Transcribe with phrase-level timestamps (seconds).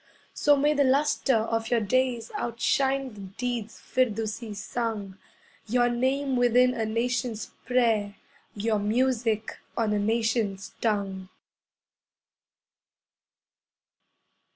[0.33, 5.19] So may the lustre of your days Outshine the deeds Firdusi sung,
[5.67, 8.15] Your name within a nation's prayer,
[8.55, 11.29] Your music on a nation's tongue.